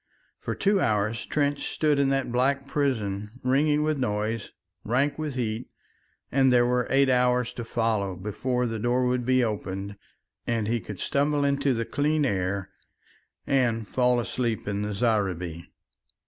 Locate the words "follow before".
7.63-8.65